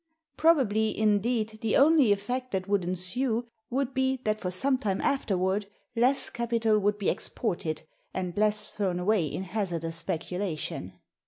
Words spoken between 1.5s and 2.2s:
the only